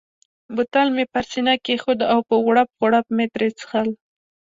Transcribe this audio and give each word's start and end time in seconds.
بوتل 0.55 0.87
مې 0.95 1.05
پر 1.13 1.23
سینه 1.31 1.53
کښېښود 1.65 1.99
او 2.11 2.19
په 2.27 2.35
غوړپ 2.43 2.69
غوړپ 2.79 3.05
مې 3.15 3.25
ترې 3.33 3.49
څښل. 3.57 3.89